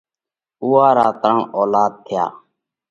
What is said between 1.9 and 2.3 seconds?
ٿيا۔